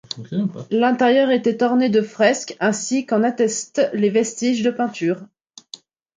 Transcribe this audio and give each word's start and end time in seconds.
L'intérieur 0.71 1.29
était 1.29 1.61
orné 1.61 1.89
de 1.89 2.01
fresques, 2.01 2.57
ainsi 2.59 3.05
qu'en 3.05 3.21
attestent 3.21 3.91
des 3.93 4.09
vestiges 4.09 4.63
de 4.63 4.71
peintures. 4.71 5.27